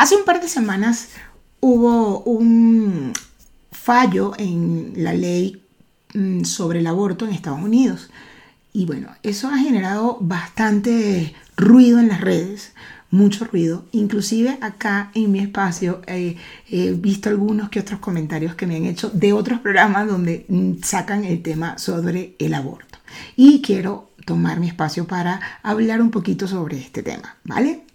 [0.00, 1.10] Hace un par de semanas
[1.60, 3.12] hubo un
[3.70, 5.62] fallo en la ley
[6.14, 8.08] mm, sobre el aborto en Estados Unidos.
[8.72, 12.72] Y bueno, eso ha generado bastante ruido en las redes,
[13.10, 13.84] mucho ruido.
[13.92, 16.38] Inclusive acá en mi espacio he
[16.94, 21.24] visto algunos que otros comentarios que me han hecho de otros programas donde mm, sacan
[21.24, 22.98] el tema sobre el aborto.
[23.36, 27.89] Y quiero tomar mi espacio para hablar un poquito sobre este tema, ¿vale?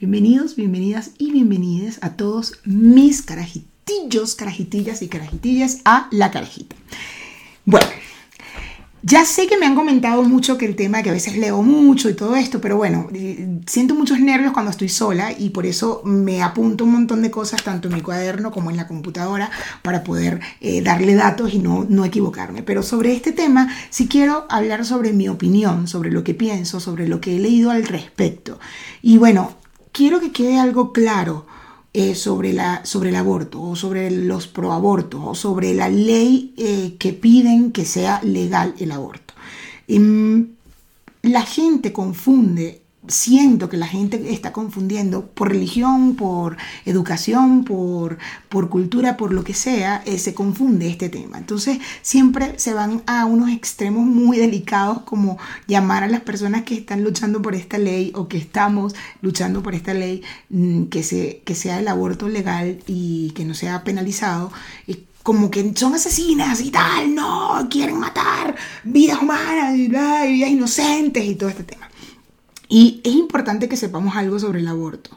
[0.00, 6.74] Bienvenidos, bienvenidas y bienvenidas a todos mis carajitillos, carajitillas y carajitillas a la carajita.
[7.66, 7.86] Bueno,
[9.02, 12.08] ya sé que me han comentado mucho que el tema, que a veces leo mucho
[12.08, 16.00] y todo esto, pero bueno, eh, siento muchos nervios cuando estoy sola y por eso
[16.06, 19.50] me apunto un montón de cosas, tanto en mi cuaderno como en la computadora,
[19.82, 22.62] para poder eh, darle datos y no, no equivocarme.
[22.62, 27.06] Pero sobre este tema sí quiero hablar sobre mi opinión, sobre lo que pienso, sobre
[27.06, 28.58] lo que he leído al respecto.
[29.02, 29.59] Y bueno,
[30.00, 31.44] quiero que quede algo claro.
[31.92, 37.72] Eh, sobre, el aborto o sobre los proabortos o sobre la ley eh, que piden
[37.72, 39.34] que sea legal el aborto.
[39.88, 40.42] Mm,
[41.22, 48.68] la gente confunde siento que la gente está confundiendo por religión, por educación, por, por
[48.68, 51.38] cultura, por lo que sea, eh, se confunde este tema.
[51.38, 56.74] Entonces siempre se van a unos extremos muy delicados como llamar a las personas que
[56.74, 61.42] están luchando por esta ley o que estamos luchando por esta ley mm, que, se,
[61.44, 64.52] que sea el aborto legal y que no sea penalizado.
[65.22, 71.34] como que son asesinas y tal, no, quieren matar vidas humanas y vidas inocentes y
[71.34, 71.89] todo este tema.
[72.72, 75.10] Y es importante que sepamos algo sobre el aborto.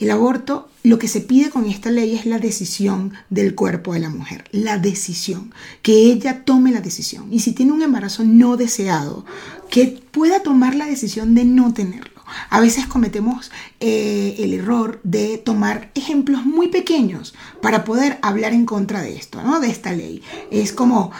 [0.00, 4.00] El aborto, lo que se pide con esta ley es la decisión del cuerpo de
[4.00, 7.32] la mujer, la decisión, que ella tome la decisión.
[7.32, 9.24] Y si tiene un embarazo no deseado,
[9.70, 12.15] que pueda tomar la decisión de no tenerlo.
[12.50, 18.66] A veces cometemos eh, el error de tomar ejemplos muy pequeños para poder hablar en
[18.66, 19.60] contra de esto, ¿no?
[19.60, 20.22] De esta ley.
[20.50, 21.12] Es como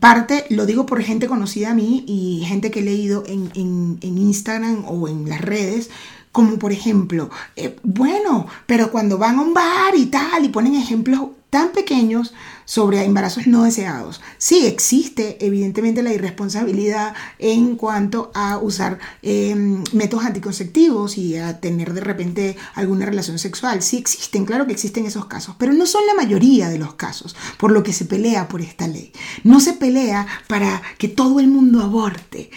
[0.00, 4.84] parte, lo digo por gente conocida a mí y gente que he leído en, Instagram
[4.86, 5.90] o en las redes,
[6.32, 10.74] como por ejemplo, eh, bueno, pero cuando van a un bar y tal y ponen
[10.74, 11.20] ejemplos
[11.50, 14.20] tan pequeños sobre embarazos no deseados.
[14.36, 21.94] Sí, existe evidentemente la irresponsabilidad en cuanto a usar em, métodos anticonceptivos y a tener
[21.94, 23.80] de repente alguna relación sexual.
[23.80, 27.34] Sí existen, claro que existen esos casos, pero no son la mayoría de los casos
[27.56, 29.12] por lo que se pelea por esta ley.
[29.44, 32.50] No se pelea para que todo el mundo aborte.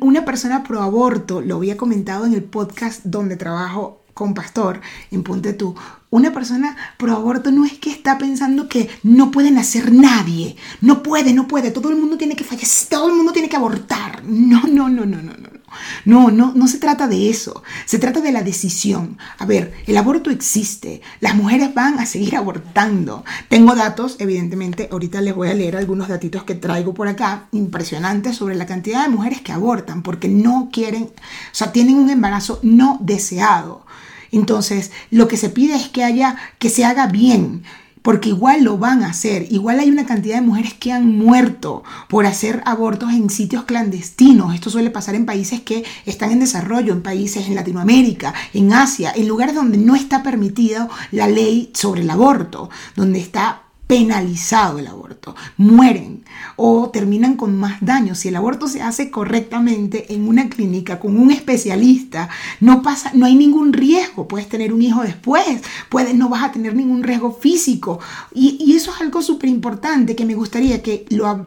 [0.00, 4.80] Una persona pro aborto, lo había comentado en el podcast donde trabajo con Pastor
[5.12, 5.76] en Tú,
[6.10, 11.04] una persona pro aborto no es que está pensando que no puede nacer nadie, no
[11.04, 14.24] puede, no puede, todo el mundo tiene que fallecer, todo el mundo tiene que abortar.
[14.24, 15.58] No, no, no, no, no, no.
[16.04, 17.62] No, no, no se trata de eso.
[17.84, 19.18] Se trata de la decisión.
[19.38, 21.02] A ver, el aborto existe.
[21.20, 23.24] Las mujeres van a seguir abortando.
[23.48, 28.36] Tengo datos, evidentemente, ahorita les voy a leer algunos datitos que traigo por acá, impresionantes
[28.36, 32.58] sobre la cantidad de mujeres que abortan porque no quieren, o sea, tienen un embarazo
[32.62, 33.86] no deseado.
[34.32, 37.62] Entonces, lo que se pide es que haya, que se haga bien,
[38.02, 39.46] porque igual lo van a hacer.
[39.50, 44.54] Igual hay una cantidad de mujeres que han muerto por hacer abortos en sitios clandestinos.
[44.54, 49.12] Esto suele pasar en países que están en desarrollo, en países en Latinoamérica, en Asia,
[49.14, 54.86] en lugares donde no está permitido la ley sobre el aborto, donde está penalizado el
[54.86, 56.22] aborto, mueren
[56.56, 58.14] o terminan con más daño.
[58.14, 62.28] Si el aborto se hace correctamente en una clínica con un especialista,
[62.60, 64.28] no pasa, no hay ningún riesgo.
[64.28, 67.98] Puedes tener un hijo después, puedes, no vas a tener ningún riesgo físico.
[68.34, 71.46] Y, eso es algo súper importante que me gustaría que lo,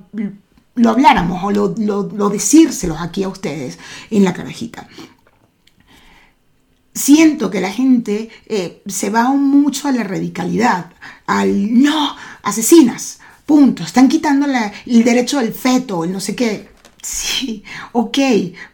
[0.76, 2.32] lo habláramos o lo, lo,
[3.00, 3.78] aquí a ustedes
[4.10, 4.88] en la carajita
[6.94, 10.92] siento que la gente eh, se va mucho a la radicalidad,
[11.26, 14.48] al no, asesinas, punto, están quitando
[14.86, 16.72] el derecho del feto, el no sé qué.
[17.02, 18.18] Sí, ok,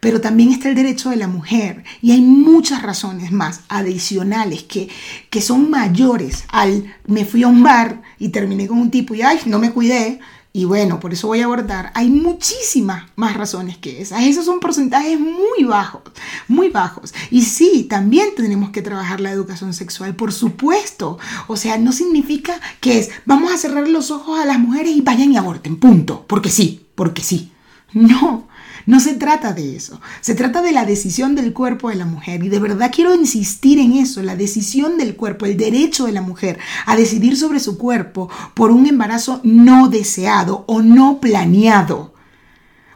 [0.02, 1.86] pero también está el derecho de la mujer.
[2.02, 4.90] Y hay muchas razones más adicionales que,
[5.30, 9.22] que son mayores al me fui a un bar y terminé con un tipo y
[9.22, 10.20] ay, no me cuidé,
[10.58, 11.92] y bueno, por eso voy a abordar.
[11.94, 14.24] Hay muchísimas más razones que esas.
[14.24, 16.02] Esos son porcentajes muy bajos,
[16.48, 17.14] muy bajos.
[17.30, 21.20] Y sí, también tenemos que trabajar la educación sexual, por supuesto.
[21.46, 25.02] O sea, no significa que es, vamos a cerrar los ojos a las mujeres y
[25.02, 26.26] vayan y aborten, punto.
[26.26, 27.52] Porque sí, porque sí.
[27.94, 28.48] No,
[28.86, 32.44] no se trata de eso, se trata de la decisión del cuerpo de la mujer
[32.44, 36.22] y de verdad quiero insistir en eso, la decisión del cuerpo, el derecho de la
[36.22, 42.14] mujer a decidir sobre su cuerpo por un embarazo no deseado o no planeado.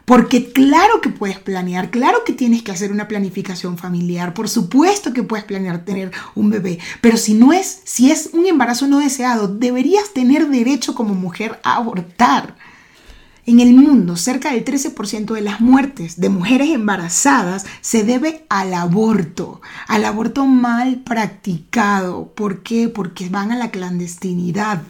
[0.04, 5.12] Porque claro que puedes planear, claro que tienes que hacer una planificación familiar, por supuesto
[5.12, 8.98] que puedes planear tener un bebé, pero si no es, si es un embarazo no
[8.98, 12.56] deseado, deberías tener derecho como mujer a abortar.
[13.44, 18.72] En el mundo, cerca del 13% de las muertes de mujeres embarazadas se debe al
[18.72, 22.32] aborto, al aborto mal practicado.
[22.36, 22.88] ¿Por qué?
[22.88, 24.82] Porque van a la clandestinidad,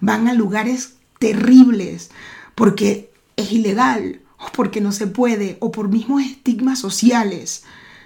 [0.00, 2.12] van a lugares terribles,
[2.54, 7.64] porque es ilegal, o porque no se puede, o por mismos estigmas sociales.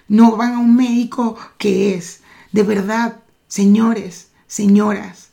[0.08, 2.22] No van a un médico que es,
[2.52, 5.28] de verdad, señores, señoras,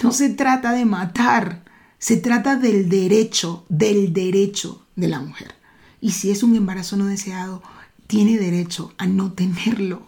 [0.00, 1.65] no se trata de matar,
[2.06, 5.56] se trata del derecho, del derecho de la mujer.
[6.00, 7.64] Y si es un embarazo no deseado,
[8.06, 10.02] tiene derecho a no tenerlo.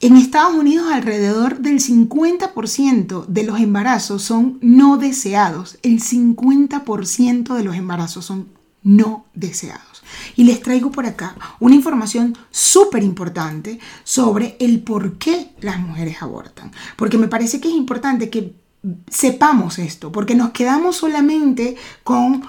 [0.00, 5.78] En Estados Unidos alrededor del 50% de los embarazos son no deseados.
[5.80, 8.48] El 50% de los embarazos son
[8.82, 10.02] no deseados.
[10.36, 16.20] Y les traigo por acá una información súper importante sobre el por qué las mujeres
[16.20, 16.70] abortan.
[16.96, 18.62] Porque me parece que es importante que
[19.10, 22.42] sepamos esto, porque nos quedamos solamente con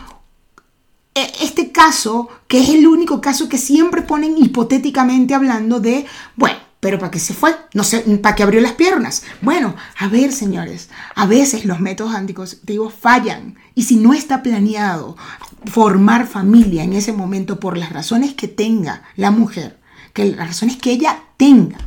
[1.13, 6.05] e, este caso, que es el único caso que siempre ponen hipotéticamente hablando de,
[6.35, 7.55] bueno, pero ¿para qué se fue?
[7.73, 9.23] No sé, ¿para qué abrió las piernas?
[9.41, 15.15] Bueno, a ver, señores, a veces los métodos anticonceptivos fallan y si no está planeado
[15.65, 19.79] formar familia en ese momento por las razones que tenga la mujer,
[20.13, 21.77] que las razones que ella tenga,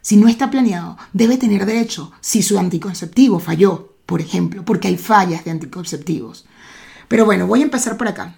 [0.00, 4.96] si no está planeado, debe tener derecho si su anticonceptivo falló por ejemplo, porque hay
[4.96, 6.46] fallas de anticonceptivos.
[7.08, 8.36] Pero bueno, voy a empezar por acá.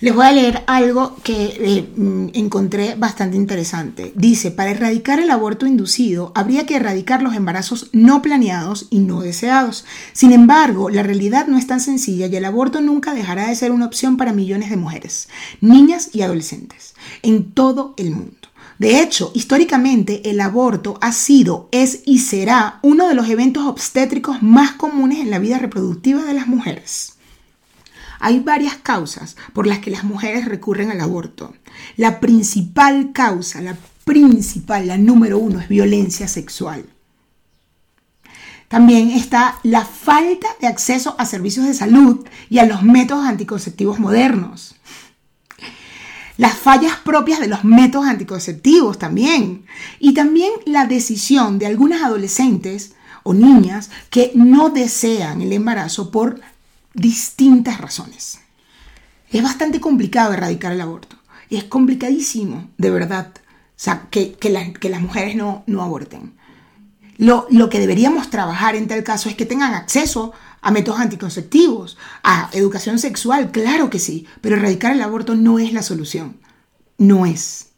[0.00, 4.14] Les voy a leer algo que eh, mm, encontré bastante interesante.
[4.16, 9.20] Dice, para erradicar el aborto inducido, habría que erradicar los embarazos no planeados y no
[9.20, 9.84] deseados.
[10.14, 13.72] Sin embargo, la realidad no es tan sencilla y el aborto nunca dejará de ser
[13.72, 15.28] una opción para millones de mujeres,
[15.60, 18.49] niñas y adolescentes en todo el mundo.
[18.80, 24.42] De hecho, históricamente el aborto ha sido, es y será uno de los eventos obstétricos
[24.42, 27.16] más comunes en la vida reproductiva de las mujeres.
[28.20, 31.52] Hay varias causas por las que las mujeres recurren al aborto.
[31.98, 36.86] La principal causa, la principal, la número uno, es violencia sexual.
[38.68, 43.98] También está la falta de acceso a servicios de salud y a los métodos anticonceptivos
[43.98, 44.79] modernos
[46.40, 49.66] las fallas propias de los métodos anticonceptivos también.
[49.98, 52.94] Y también la decisión de algunas adolescentes
[53.24, 56.40] o niñas que no desean el embarazo por
[56.94, 58.40] distintas razones.
[59.30, 61.16] Es bastante complicado erradicar el aborto.
[61.50, 63.32] Es complicadísimo, de verdad,
[64.08, 64.38] que,
[64.88, 66.32] las mujeres no, no aborten.
[67.18, 71.96] Lo, lo, que deberíamos trabajar en tal caso es que tengan acceso a métodos anticonceptivos,
[72.22, 76.36] a educación sexual, claro que sí, pero erradicar el aborto no es la solución,
[76.98, 77.70] no es.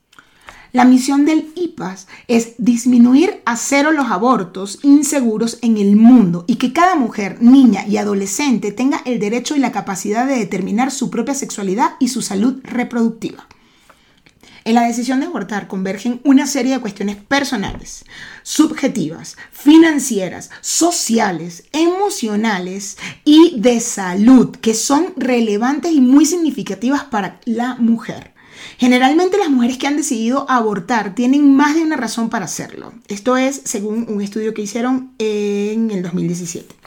[0.73, 6.57] La misión del IPAS es disminuir a cero los abortos inseguros en el mundo y
[6.57, 11.11] que cada mujer, niña y adolescente tenga el derecho y la capacidad de determinar su
[11.11, 13.47] propia sexualidad y su salud reproductiva.
[14.65, 18.05] En la decisión de abortar convergen una serie de cuestiones personales,
[18.45, 27.75] subjetivas, financieras, sociales, emocionales y de salud que son relevantes y muy significativas para la
[27.75, 28.33] mujer.
[28.79, 32.93] Generalmente las mujeres que han decidido abortar tienen más de una razón para hacerlo.
[33.09, 36.82] Esto es según un estudio que hicieron en el 2017.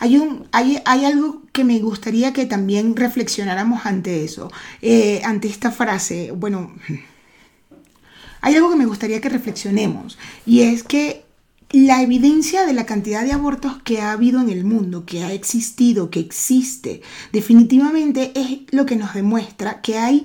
[0.00, 5.46] Hay, un, hay, hay, algo que me gustaría que también reflexionáramos ante eso, eh, ante
[5.46, 6.32] esta frase.
[6.32, 6.72] Bueno,
[8.40, 11.24] hay algo que me gustaría que reflexionemos y es que
[11.72, 15.32] la evidencia de la cantidad de abortos que ha habido en el mundo, que ha
[15.32, 17.02] existido, que existe,
[17.32, 20.24] definitivamente es lo que nos demuestra que hay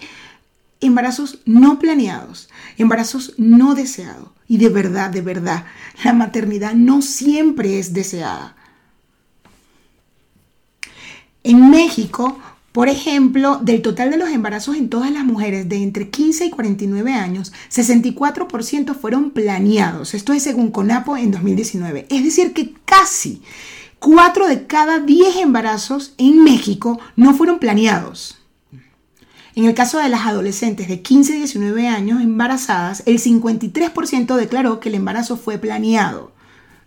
[0.82, 4.30] embarazos no planeados, embarazos no deseados.
[4.48, 5.66] Y de verdad, de verdad,
[6.04, 8.56] la maternidad no siempre es deseada.
[11.48, 12.40] En México,
[12.72, 16.50] por ejemplo, del total de los embarazos en todas las mujeres de entre 15 y
[16.50, 20.16] 49 años, 64% fueron planeados.
[20.16, 22.08] Esto es según CONAPO en 2019.
[22.10, 23.44] Es decir, que casi
[24.00, 28.40] 4 de cada 10 embarazos en México no fueron planeados.
[29.54, 34.80] En el caso de las adolescentes de 15 y 19 años embarazadas, el 53% declaró
[34.80, 36.35] que el embarazo fue planeado.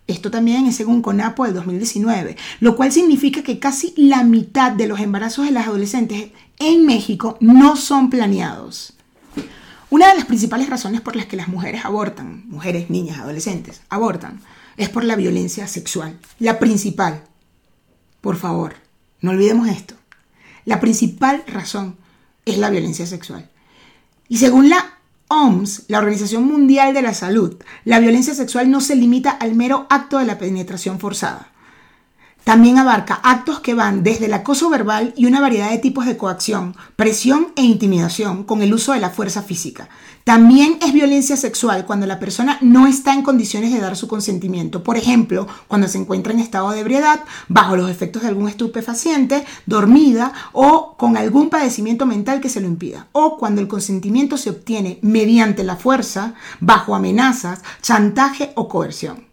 [0.08, 4.88] Esto también es según CONAPO del 2019, lo cual significa que casi la mitad de
[4.88, 8.94] los embarazos de las adolescentes en México no son planeados.
[9.90, 14.40] Una de las principales razones por las que las mujeres abortan, mujeres, niñas, adolescentes, abortan,
[14.78, 16.18] es por la violencia sexual.
[16.38, 17.24] La principal.
[18.22, 18.76] Por favor,
[19.20, 19.94] no olvidemos esto.
[20.64, 21.96] La principal razón
[22.46, 23.50] es la violencia sexual.
[24.26, 24.97] Y según la
[25.28, 29.86] OMS, la Organización Mundial de la Salud, la violencia sexual no se limita al mero
[29.90, 31.52] acto de la penetración forzada.
[32.48, 36.16] También abarca actos que van desde el acoso verbal y una variedad de tipos de
[36.16, 39.90] coacción, presión e intimidación con el uso de la fuerza física.
[40.24, 44.82] También es violencia sexual cuando la persona no está en condiciones de dar su consentimiento.
[44.82, 49.44] Por ejemplo, cuando se encuentra en estado de ebriedad, bajo los efectos de algún estupefaciente,
[49.66, 53.08] dormida o con algún padecimiento mental que se lo impida.
[53.12, 59.28] O cuando el consentimiento se obtiene mediante la fuerza, bajo amenazas, chantaje o coerción.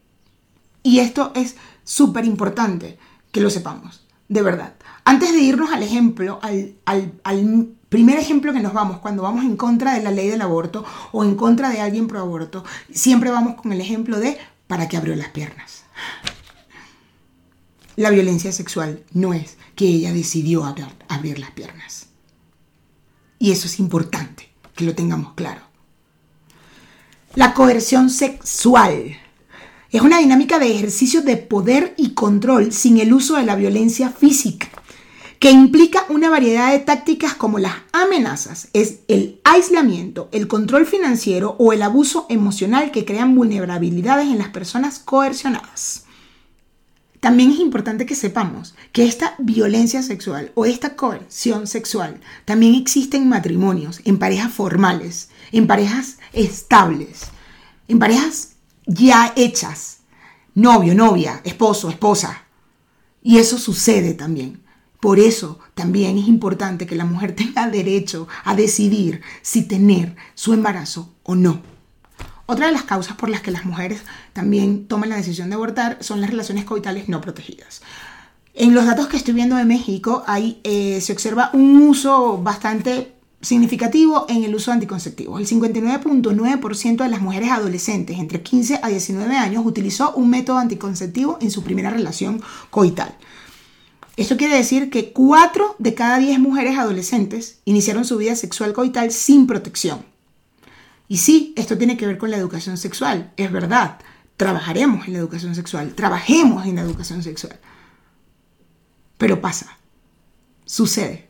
[0.84, 2.98] Y esto es súper importante
[3.32, 4.74] que lo sepamos, de verdad.
[5.06, 9.94] Antes de irnos al ejemplo, al, primer ejemplo que nos vamos, cuando vamos en contra
[9.94, 13.72] de la ley del aborto o en contra de alguien pro aborto, siempre vamos con
[13.72, 14.38] el ejemplo de
[14.68, 15.84] para qué abrió las piernas.
[17.96, 20.66] La violencia sexual no es que ella decidió
[21.08, 22.08] abrir las piernas.
[23.40, 25.62] Y eso es importante que lo tengamos claro.
[27.36, 29.18] La coerción sexual
[29.96, 34.10] es una dinámica de ejercicio de poder y control sin el uso de la violencia
[34.10, 34.68] física,
[35.40, 41.56] que implica una variedad de tácticas como las amenazas, es el aislamiento, el control financiero
[41.60, 46.04] o el abuso emocional que crean vulnerabilidades en las personas coercionadas.
[47.22, 53.16] También es importante que sepamos que esta violencia sexual o esta coerción sexual también existe
[53.16, 57.28] en matrimonios, en parejas formales, en parejas estables,
[57.88, 58.55] en parejas
[58.86, 60.00] ya hechas.
[60.54, 62.44] Novio, novia, esposo, esposa.
[63.22, 64.64] Y eso sucede también.
[65.00, 70.54] Por eso también es importante que la mujer tenga derecho a decidir si tener su
[70.54, 71.62] embarazo o no.
[72.48, 74.02] Otra de las causas por las que las mujeres
[74.34, 77.82] también toman la decisión de abortar son las relaciones coitales no protegidas.
[78.54, 83.15] En los datos que estoy viendo de México, ahí eh, se observa un uso bastante
[83.42, 85.40] significativo en el uso de anticonceptivos.
[85.40, 91.38] El 59.9% de las mujeres adolescentes entre 15 a 19 años utilizó un método anticonceptivo
[91.42, 93.16] en su primera relación coital.
[94.18, 99.12] Esto quiere decir que 4 de cada 10 mujeres adolescentes iniciaron su vida sexual coital
[99.12, 100.06] sin protección.
[101.08, 104.00] Y sí, esto tiene que ver con la educación sexual, es verdad.
[104.38, 107.60] Trabajaremos en la educación sexual, trabajemos en la educación sexual.
[109.18, 109.78] Pero pasa,
[110.66, 111.25] sucede.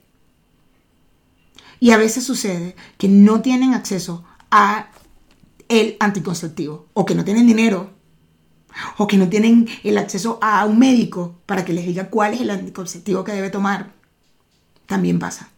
[1.79, 4.89] Y a veces sucede que no tienen acceso a
[5.69, 7.95] el anticonceptivo o que no tienen dinero
[8.97, 12.41] o que no tienen el acceso a un médico para que les diga cuál es
[12.41, 13.93] el anticonceptivo que debe tomar.
[14.85, 15.49] También pasa.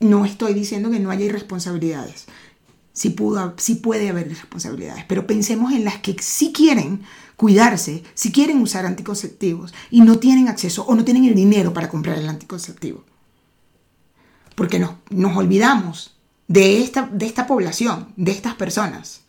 [0.00, 2.26] No estoy diciendo que no haya irresponsabilidades.
[2.92, 7.02] Sí, pudo, sí puede haber irresponsabilidades, pero pensemos en las que sí quieren
[7.36, 11.88] cuidarse, si quieren usar anticonceptivos y no tienen acceso o no tienen el dinero para
[11.88, 13.04] comprar el anticonceptivo
[14.58, 16.16] porque nos, nos olvidamos
[16.48, 19.20] de esta, de esta población, de estas personas.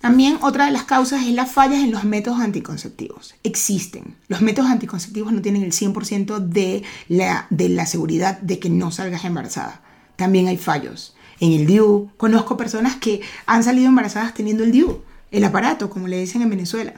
[0.00, 3.34] También otra de las causas es las fallas en los métodos anticonceptivos.
[3.42, 4.14] Existen.
[4.28, 8.92] Los métodos anticonceptivos no tienen el 100% de la, de la seguridad de que no
[8.92, 9.82] salgas embarazada.
[10.14, 11.16] También hay fallos.
[11.40, 16.06] En el DIU, conozco personas que han salido embarazadas teniendo el DIU, el aparato, como
[16.06, 16.94] le dicen en Venezuela.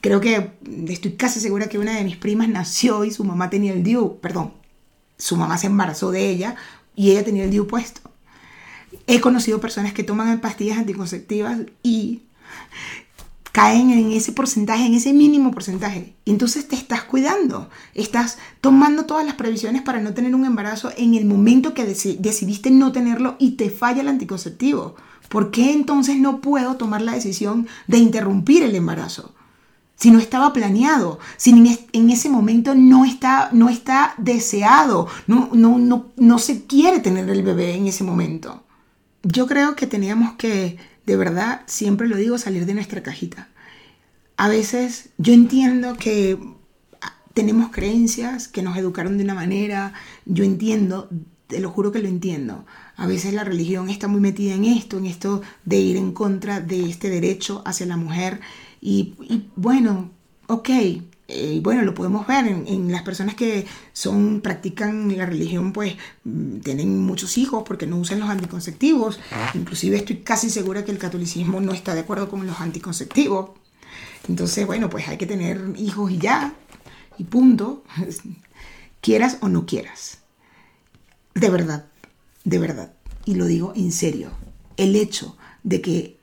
[0.00, 0.52] Creo que
[0.88, 4.18] estoy casi segura que una de mis primas nació y su mamá tenía el DIU,
[4.22, 4.54] perdón,
[5.20, 6.56] su mamá se embarazó de ella
[6.96, 8.00] y ella tenía el DIU puesto.
[9.06, 12.22] He conocido personas que toman pastillas anticonceptivas y
[13.52, 16.14] caen en ese porcentaje, en ese mínimo porcentaje.
[16.24, 21.14] Entonces te estás cuidando, estás tomando todas las previsiones para no tener un embarazo en
[21.14, 24.96] el momento que decidiste no tenerlo y te falla el anticonceptivo.
[25.28, 29.34] ¿Por qué entonces no puedo tomar la decisión de interrumpir el embarazo?
[30.00, 35.78] Si no estaba planeado, si en, ese momento no está, no está deseado, no, no,
[35.78, 38.64] no, no se quiere tener el bebé en ese momento.
[39.22, 43.48] Yo creo que teníamos que, de verdad, siempre lo digo, salir de nuestra cajita.
[44.38, 46.38] A veces yo entiendo que
[47.34, 49.92] tenemos creencias que nos educaron de una manera,
[50.24, 51.10] yo entiendo,
[51.46, 52.64] te lo juro que lo entiendo.
[52.96, 56.60] A veces la religión está muy metida en esto, en esto de ir en contra
[56.60, 58.40] de este derecho hacia la mujer
[58.80, 59.14] y,
[59.56, 60.10] bueno,
[60.46, 60.68] ok,
[61.28, 66.58] eh, bueno, lo podemos ver en, las personas que son, practican la religión, pues mm,
[66.60, 69.20] tienen muchos hijos porque no usan los anticonceptivos.
[69.54, 73.50] Inclusive estoy casi segura que el catolicismo no está de acuerdo con los anticonceptivos.
[74.28, 76.54] Entonces, bueno, pues hay que tener hijos y ya,
[77.18, 77.84] y punto.
[79.00, 80.18] quieras o no quieras.
[81.34, 81.86] De verdad,
[82.44, 82.92] de verdad.
[83.24, 84.30] Y lo digo en serio.
[84.76, 86.19] El hecho de que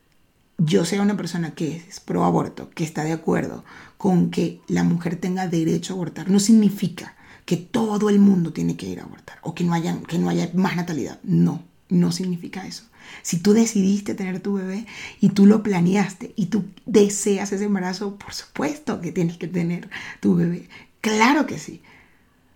[0.57, 3.63] yo sea una persona que es pro aborto, que está de acuerdo
[3.97, 8.75] con que la mujer tenga derecho a abortar, no significa que todo el mundo tiene
[8.75, 11.19] que ir a abortar o que no haya, que no haya más natalidad.
[11.23, 12.83] No, no significa eso.
[13.21, 14.85] Si tú decidiste tener tu bebé
[15.21, 19.89] y tú lo planeaste y tú deseas ese embarazo, por supuesto que tienes que tener
[20.19, 20.67] tu bebé.
[21.01, 21.81] Claro que sí.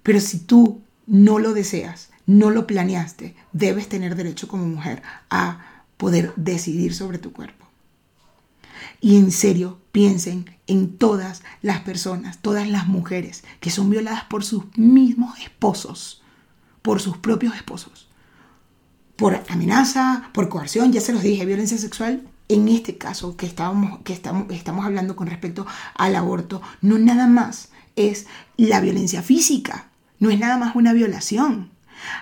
[0.04, 5.84] Pero si tú no lo deseas, no lo planeaste, debes tener derecho como mujer a
[5.98, 7.61] poder decidir sobre tu cuerpo.
[9.00, 14.44] Y en serio, piensen en todas las personas, todas las mujeres que son violadas por
[14.44, 16.22] sus mismos esposos,
[16.82, 18.10] por sus propios esposos,
[19.16, 22.28] por amenaza, por coerción, ya se los dije, violencia sexual.
[22.48, 27.28] En este caso que, estábamos, que estamos, estamos hablando con respecto al aborto, no nada
[27.28, 31.71] más es la violencia física, no es nada más una violación.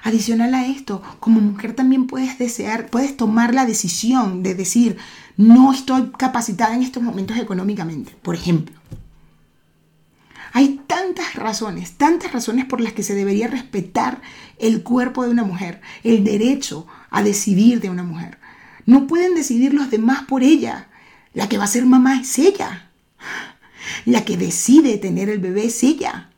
[0.03, 4.98] Adicional a esto, como mujer también puedes desear, puedes tomar la decisión de decir,
[5.38, 8.75] no estoy capacitada en estos momentos económicamente, por ejemplo.
[10.51, 14.21] Hay tantas razones, tantas razones por las que se debería respetar
[14.57, 18.39] el cuerpo de una mujer, el derecho a decidir de una mujer.
[18.86, 20.89] No pueden decidir los demás por ella.
[21.33, 22.89] La que va a ser mamá es ella.
[24.05, 26.31] La que decide tener el bebé es ella.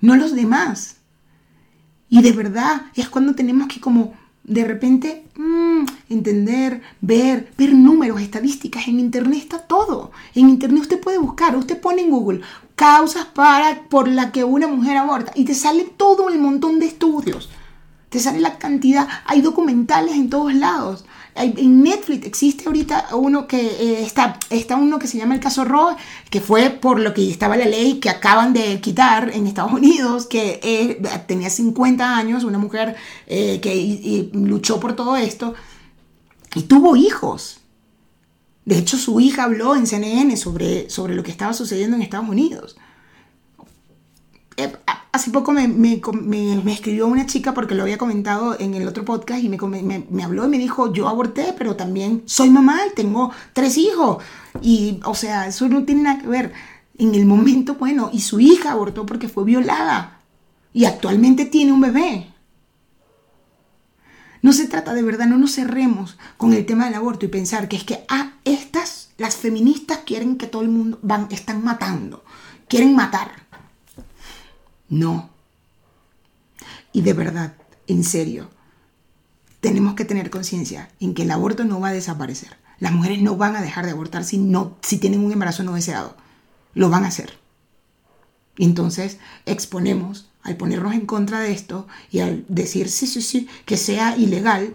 [0.00, 0.97] No los demás.
[2.08, 8.20] Y de verdad es cuando tenemos que como de repente mm, entender, ver, ver números,
[8.20, 8.88] estadísticas.
[8.88, 10.10] En Internet está todo.
[10.34, 12.40] En Internet usted puede buscar, usted pone en Google
[12.74, 16.86] causas para, por la que una mujer aborta y te sale todo el montón de
[16.86, 17.50] estudios.
[18.08, 21.04] Te sale la cantidad, hay documentales en todos lados
[21.38, 25.64] en Netflix existe ahorita uno que eh, está, está uno que se llama el caso
[25.64, 25.96] Roe,
[26.30, 30.26] que fue por lo que estaba la ley que acaban de quitar en Estados Unidos,
[30.26, 32.96] que eh, tenía 50 años, una mujer
[33.26, 35.54] eh, que luchó por todo esto
[36.54, 37.60] y tuvo hijos.
[38.64, 42.28] De hecho, su hija habló en CNN sobre, sobre lo que estaba sucediendo en Estados
[42.28, 42.76] Unidos
[45.12, 46.00] hace poco me,
[46.72, 50.48] escribió una chica porque lo había comentado en el otro podcast y me, habló y
[50.48, 54.22] me dijo, yo aborté, pero también soy mamá y tengo tres hijos.
[54.60, 56.52] Y, o sea, eso no tiene nada que ver.
[56.98, 60.20] En el momento, bueno, y su hija abortó porque fue violada.
[60.72, 62.32] Y actualmente tiene un bebé.
[64.42, 67.68] No se trata de verdad, no nos cerremos con el tema del aborto y pensar
[67.68, 72.24] que es que, ah, estas, las feministas quieren que todo el mundo van, están matando,
[72.68, 73.47] quieren matar.
[74.88, 75.30] No.
[76.92, 77.54] Y de verdad,
[77.86, 78.50] en serio,
[79.60, 82.56] tenemos que tener conciencia en que el aborto no va a desaparecer.
[82.78, 85.74] Las mujeres no van a dejar de abortar si, no, si tienen un embarazo no
[85.74, 86.16] deseado.
[86.74, 87.32] Lo van a hacer.
[88.56, 93.76] Entonces exponemos, al ponernos en contra de esto y al decir sí, sí, sí, que
[93.76, 94.74] sea ilegal,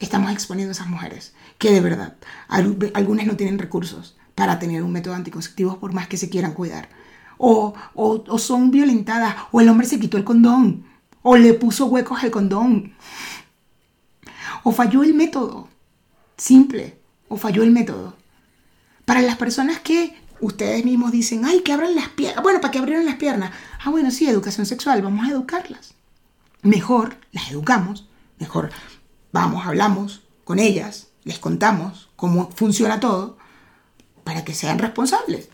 [0.00, 2.16] estamos exponiendo a esas mujeres que de verdad,
[2.48, 6.88] algunas no tienen recursos para tener un método anticonceptivo por más que se quieran cuidar
[7.38, 10.84] o, son violentadas, o el hombre se quitó el condón,
[11.22, 12.94] o le puso huecos al condón,
[14.64, 15.68] o falló el método,
[16.36, 16.98] simple,
[17.28, 18.16] o falló el método.
[19.04, 22.78] Para las personas que ustedes mismos dicen, ay, que abran las piernas, bueno, para que
[22.78, 25.94] abrieron las piernas, ah, bueno, sí, educación sexual, vamos a educarlas.
[26.62, 28.70] Mejor las educamos, mejor
[29.32, 33.38] vamos, hablamos con ellas, les contamos cómo funciona todo,
[34.24, 35.48] para que sean responsables.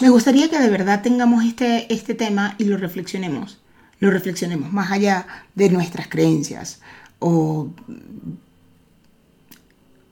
[0.00, 3.60] Me gustaría que de verdad tengamos este, este tema y lo reflexionemos.
[3.98, 6.80] Lo reflexionemos más allá de nuestras creencias
[7.18, 7.68] o,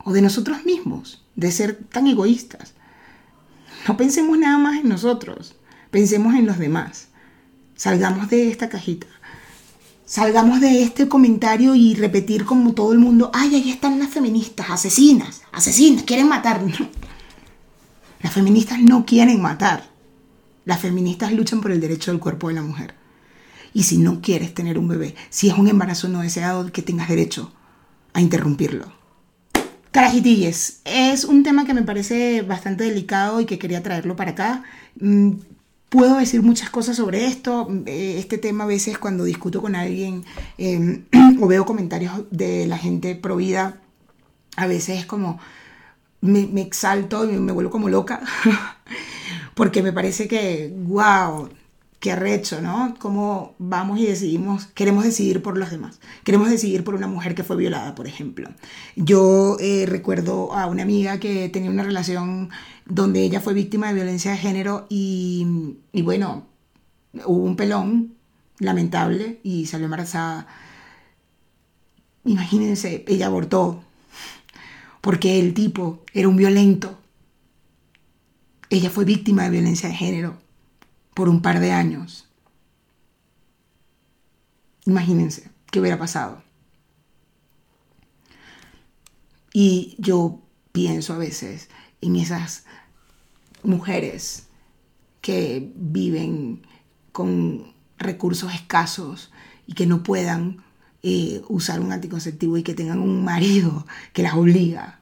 [0.04, 2.74] o de nosotros mismos, de ser tan egoístas.
[3.86, 5.56] No pensemos nada más en nosotros,
[5.90, 7.08] pensemos en los demás.
[7.74, 9.06] Salgamos de esta cajita.
[10.04, 14.68] Salgamos de este comentario y repetir como todo el mundo, ay, ahí están las feministas,
[14.70, 16.60] asesinas, asesinas, quieren matar.
[18.20, 19.84] Las feministas no quieren matar.
[20.64, 22.94] Las feministas luchan por el derecho del cuerpo de la mujer.
[23.72, 27.08] Y si no quieres tener un bebé, si es un embarazo no deseado, que tengas
[27.08, 27.52] derecho
[28.12, 28.92] a interrumpirlo.
[29.90, 34.64] Carajitilles, es un tema que me parece bastante delicado y que quería traerlo para acá.
[35.00, 35.32] Mm,
[35.88, 37.68] puedo decir muchas cosas sobre esto.
[37.86, 40.24] Eh, este tema a veces cuando discuto con alguien
[40.58, 41.04] em,
[41.40, 43.80] o veo comentarios de la gente pro vida,
[44.56, 45.38] a veces es como,
[46.20, 48.20] me, exalto y me vuelvo como loca,
[49.54, 51.48] porque me parece que, wow,
[52.00, 52.94] qué arrecho, ¿no?
[52.98, 57.44] Cómo vamos y decidimos, queremos decidir por los demás, queremos decidir por una mujer que
[57.44, 58.48] fue violada, por ejemplo.
[58.96, 62.50] Yo eh, recuerdo a una amiga que tenía una relación
[62.86, 66.46] donde ella fue víctima de violencia de género y, y bueno,
[67.24, 68.14] hubo un pelón
[68.58, 70.46] lamentable y salió embarazada.
[72.24, 73.82] Imagínense, ella abortó
[75.00, 76.98] porque el tipo era un violento.
[78.70, 80.38] Ella fue víctima de violencia de género
[81.14, 82.28] por un par de años.
[84.84, 86.42] Imagínense qué hubiera pasado.
[89.52, 90.40] Y yo
[90.72, 91.68] pienso a veces
[92.00, 92.64] en esas
[93.62, 94.46] mujeres
[95.20, 96.62] que viven
[97.12, 99.32] con recursos escasos
[99.66, 100.62] y que no puedan
[101.02, 105.00] eh, usar un anticonceptivo y que tengan un marido que las obliga.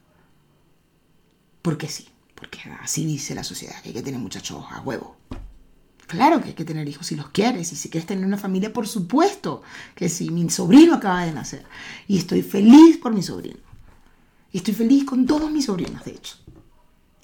[1.63, 5.17] Porque sí, porque así dice la sociedad, que hay que tener muchachos a huevo.
[6.07, 8.73] Claro que hay que tener hijos si los quieres y si quieres tener una familia,
[8.73, 9.63] por supuesto
[9.95, 10.31] que sí.
[10.31, 11.65] Mi sobrino acaba de nacer
[12.07, 13.59] y estoy feliz por mi sobrino.
[14.53, 16.37] Y estoy feliz con todos mis sobrinos, de hecho.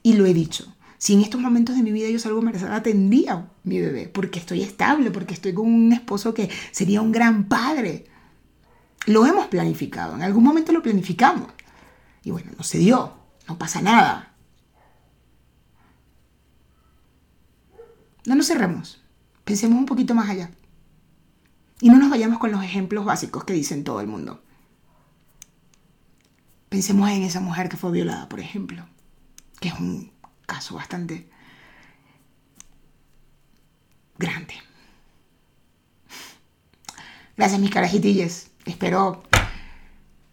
[0.02, 0.74] Y lo he dicho.
[0.98, 4.62] Si en estos momentos de mi vida yo salgo embarazada, tendría mi bebé, porque estoy
[4.62, 8.06] estable, porque estoy con un esposo que sería un gran padre.
[9.06, 11.52] Lo hemos planificado, en algún momento lo planificamos.
[12.22, 13.12] Y bueno, no se dio,
[13.48, 14.34] no pasa nada.
[18.24, 19.02] No nos cerremos,
[19.44, 20.50] pensemos un poquito más allá.
[21.80, 24.40] Y no nos vayamos con los ejemplos básicos que dicen todo el mundo.
[26.68, 28.86] Pensemos en esa mujer que fue violada, por ejemplo,
[29.60, 30.12] que es un
[30.46, 31.28] caso bastante
[34.16, 34.54] grande.
[37.36, 38.51] Gracias, mis carajitilles.
[38.64, 39.22] Espero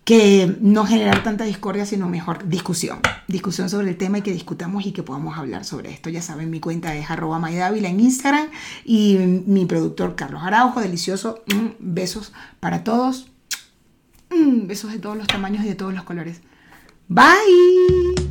[0.09, 2.99] que no generar tanta discordia, sino mejor discusión.
[3.27, 6.09] Discusión sobre el tema y que discutamos y que podamos hablar sobre esto.
[6.09, 8.47] Ya saben, mi cuenta es arroba maidávila en Instagram
[8.83, 11.43] y mi productor Carlos Araujo, delicioso.
[11.53, 13.29] Mm, besos para todos.
[14.31, 16.41] Mm, besos de todos los tamaños y de todos los colores.
[17.07, 18.28] Bye.